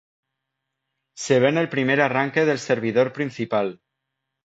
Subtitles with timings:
[1.25, 3.79] se ve en el primer arranque del servidor principal